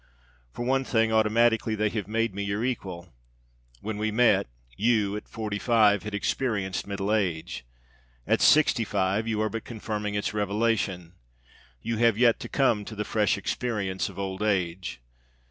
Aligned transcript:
For 0.51 0.65
one 0.65 0.83
thing, 0.83 1.13
automatically 1.13 1.75
they 1.75 1.89
have 1.89 2.07
made 2.07 2.33
me 2.33 2.41
your 2.43 2.65
equal. 2.65 3.13
When 3.81 3.99
we 3.99 4.09
met, 4.09 4.47
you, 4.75 5.15
at 5.15 5.27
forty 5.29 5.59
five, 5.59 6.01
had 6.01 6.15
experienced 6.15 6.87
middle 6.87 7.13
age. 7.13 7.65
At 8.25 8.41
sixty 8.41 8.83
five 8.83 9.27
you 9.27 9.39
are 9.43 9.49
but 9.49 9.63
confirming 9.63 10.15
its 10.15 10.33
revelation. 10.33 11.13
You 11.83 11.97
have 11.97 12.17
yet 12.17 12.39
to 12.39 12.49
come 12.49 12.83
to 12.85 12.95
the 12.95 13.05
fresh 13.05 13.37
experience 13.37 14.09
of 14.09 14.17
old 14.17 14.41
age. 14.41 15.01